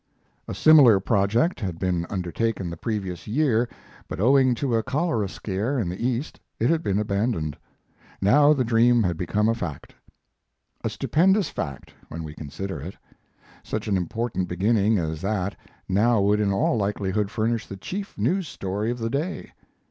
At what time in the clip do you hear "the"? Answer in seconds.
2.71-2.75, 5.89-6.03, 8.51-8.63, 17.67-17.77, 18.97-19.09